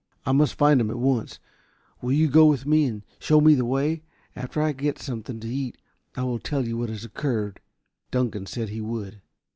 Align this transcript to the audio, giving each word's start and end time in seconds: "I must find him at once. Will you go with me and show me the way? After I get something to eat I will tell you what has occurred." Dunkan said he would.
"I 0.25 0.31
must 0.31 0.55
find 0.55 0.81
him 0.81 0.89
at 0.89 0.97
once. 0.97 1.37
Will 2.01 2.11
you 2.13 2.27
go 2.27 2.47
with 2.47 2.65
me 2.65 2.85
and 2.85 3.03
show 3.19 3.39
me 3.39 3.53
the 3.53 3.65
way? 3.65 4.01
After 4.35 4.59
I 4.59 4.71
get 4.71 4.97
something 4.97 5.39
to 5.39 5.47
eat 5.47 5.77
I 6.17 6.23
will 6.23 6.39
tell 6.39 6.67
you 6.67 6.75
what 6.75 6.89
has 6.89 7.05
occurred." 7.05 7.59
Dunkan 8.09 8.47
said 8.47 8.69
he 8.69 8.81
would. 8.81 9.21